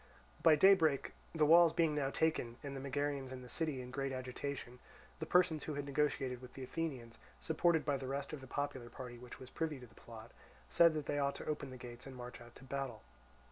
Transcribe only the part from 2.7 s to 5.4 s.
the Megarians in the city in great agitation, the